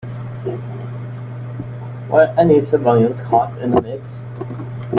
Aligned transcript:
Were 2.09 2.33
any 2.35 2.59
civilians 2.61 3.21
caught 3.21 3.55
in 3.59 3.69
the 3.69 3.83
mix? 3.83 4.23